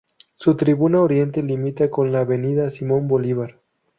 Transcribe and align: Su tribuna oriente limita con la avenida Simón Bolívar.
Su 0.33 0.57
tribuna 0.57 0.99
oriente 1.03 1.43
limita 1.43 1.91
con 1.91 2.11
la 2.11 2.21
avenida 2.21 2.71
Simón 2.71 3.07
Bolívar. 3.07 3.61